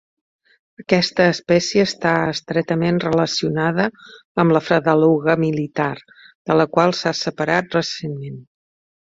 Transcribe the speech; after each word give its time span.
Aquesta 0.83 1.25
espècie 1.33 1.83
està 1.87 2.13
estretament 2.29 2.97
relacionada 3.03 3.85
amb 4.45 4.55
la 4.57 4.63
fredeluga 4.69 5.37
militar, 5.45 5.91
de 6.51 6.57
la 6.63 6.67
qual 6.75 6.97
s'ha 7.03 7.15
separat 7.21 7.79
recentment. 7.81 8.43